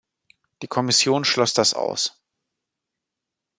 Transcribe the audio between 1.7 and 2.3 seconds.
aus.